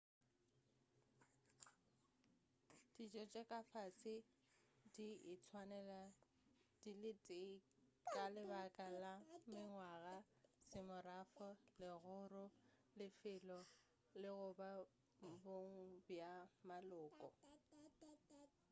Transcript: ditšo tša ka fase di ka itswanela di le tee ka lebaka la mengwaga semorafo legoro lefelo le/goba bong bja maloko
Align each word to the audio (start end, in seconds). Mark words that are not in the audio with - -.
ditšo 2.95 3.21
tša 3.33 3.41
ka 3.51 3.59
fase 3.71 4.15
di 4.93 4.93
ka 4.93 5.07
itswanela 5.33 6.01
di 6.81 6.91
le 7.03 7.11
tee 7.25 7.55
ka 8.13 8.23
lebaka 8.35 8.85
la 9.03 9.13
mengwaga 9.51 10.17
semorafo 10.71 11.49
legoro 11.81 12.45
lefelo 12.99 13.59
le/goba 14.21 14.71
bong 15.43 15.71
bja 16.05 16.33
maloko 16.67 17.27